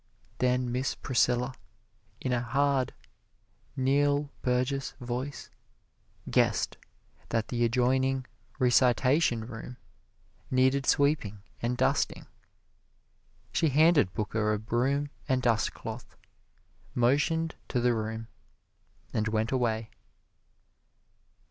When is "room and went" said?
17.93-19.51